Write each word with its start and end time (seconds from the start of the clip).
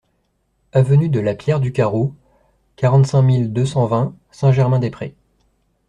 Avenue 0.71 1.09
de 1.09 1.19
la 1.19 1.35
Pierre 1.35 1.59
du 1.59 1.71
Carreau, 1.71 2.15
quarante-cinq 2.75 3.21
mille 3.21 3.53
deux 3.53 3.67
cent 3.67 3.85
vingt 3.85 4.15
Saint-Germain-des-Prés 4.31 5.13